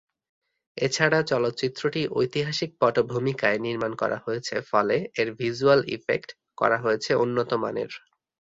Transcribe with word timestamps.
এছাড়া 0.77 1.19
চলচ্চিত্রটি 1.31 2.01
ঐতিহাসিক 2.13 2.71
পটভূমিকায় 2.81 3.59
নির্মাণ 3.59 3.91
করা 4.01 4.17
হয়েছে 4.25 4.55
ফলে 4.69 4.97
এর 5.19 5.27
ভিজুয়াল 5.39 5.79
এফেক্ট 5.95 6.29
করা 6.57 6.77
হয়েছে 6.83 7.11
উচ্চমানের। 7.23 7.91